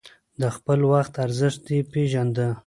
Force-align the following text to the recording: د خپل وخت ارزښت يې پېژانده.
د 0.41 0.43
خپل 0.55 0.79
وخت 0.91 1.13
ارزښت 1.25 1.63
يې 1.73 1.79
پېژانده. 1.91 2.47